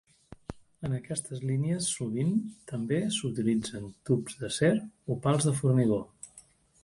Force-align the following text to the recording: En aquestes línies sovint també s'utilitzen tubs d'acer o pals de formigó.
En 0.87 0.93
aquestes 0.99 1.41
línies 1.49 1.89
sovint 1.97 2.31
també 2.71 2.97
s'utilitzen 3.17 3.85
tubs 4.11 4.41
d'acer 4.41 4.75
o 4.79 5.19
pals 5.27 5.49
de 5.51 5.57
formigó. 5.61 6.03